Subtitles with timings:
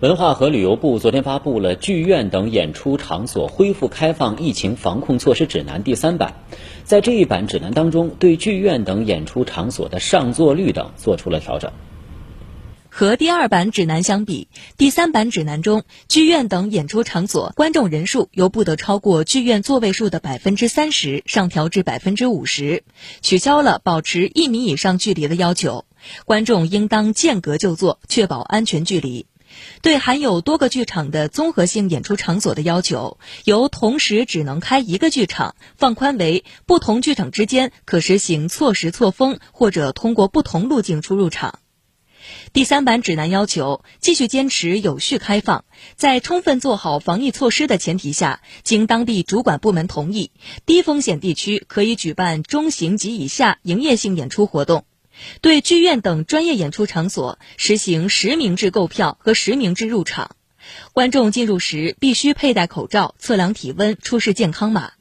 [0.00, 6.36] 文化和旅游部昨天发布了《剧院等演出场所恢复开放疫情防控措施指南》第三版，
[6.84, 11.70] 在这一版指南当中，对剧院等演出场所的上座率等做出了调整。
[12.88, 22.84] 和第二版指南相比，第三版指南中，剧院等演出场所观众人数由不得超过剧院座位数的百分之三十上调至百分之五十，
[23.20, 25.84] 取消了保持一米以上距离的要求，
[26.24, 29.26] 观众应当间隔就坐，确保安全距离。
[29.82, 41.58] 对含有多个剧场的综合性演出场所的要求，由同时只能开一个剧场放宽为不同剧场之间可实行错时错峰，或者通过不同路径出入场。
[42.52, 45.64] 第三版指南要求继续坚持有序开放，
[45.96, 50.30] 在充分做好防疫措施的前提下，经当地主管部门同意，
[50.66, 54.84] 低风险地区可以举办中型及以下营业性演出活动。
[55.40, 60.36] 对剧院等专业演出场所实行实名制购票和实名制入场，
[60.92, 64.92] 观众进入时必须佩戴口罩、测量体温、出示健康码。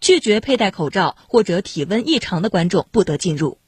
[0.00, 3.58] 拒绝佩戴口罩或者体温异常的观众不得进入。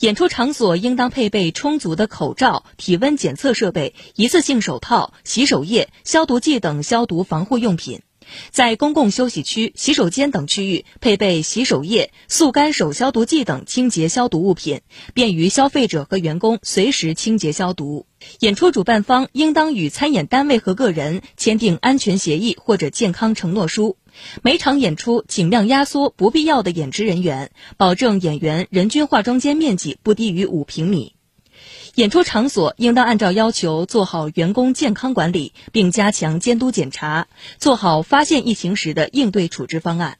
[0.00, 8.02] 演出场所应当配备充足的口罩、体温检测设备、一次性手套、洗手液、消毒剂等消毒防护用品。
[8.50, 14.80] 在公共休息区、洗手间等区域配备洗手液、速干手消毒剂等清洁消毒物品，
[15.14, 18.06] 便于消费者和员工随时清洁消毒。
[18.40, 23.98] 演出主办方应当与参演单位和个人签订安全协议或者健康承诺书。
[24.42, 31.14] 每场演出尽量压缩不必要的演职人员，保证演员人均化妆间面积不低于五平米。
[31.94, 40.18] 演出场所应当按照要求做好员工健康管理，并加强监督检查，做好发现疫情时的应对处置方案。